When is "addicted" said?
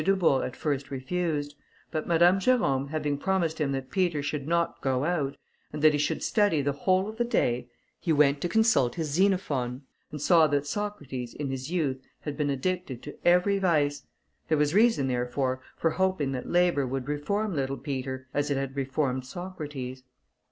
12.49-13.03